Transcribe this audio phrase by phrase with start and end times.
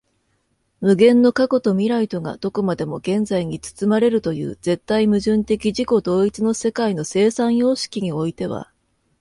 [0.79, 8.71] 無限の過去と未来とがどこまでも現在に包まれるという絶対矛盾的自己同一の世界の生産様式においては、